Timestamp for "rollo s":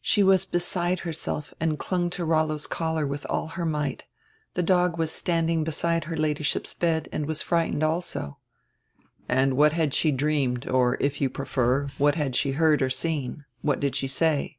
2.24-2.64